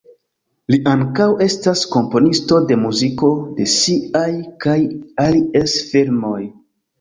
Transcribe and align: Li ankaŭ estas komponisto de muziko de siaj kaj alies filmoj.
Li 0.73 0.77
ankaŭ 0.91 1.27
estas 1.45 1.83
komponisto 1.95 2.57
de 2.71 2.77
muziko 2.85 3.29
de 3.59 3.69
siaj 3.75 4.25
kaj 4.67 4.79
alies 5.27 5.77
filmoj. 5.93 6.41